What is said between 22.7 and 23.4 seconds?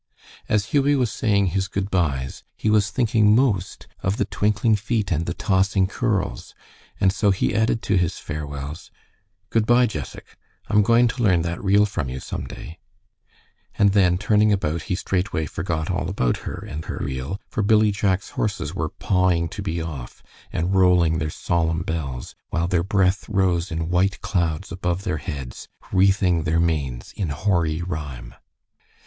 breath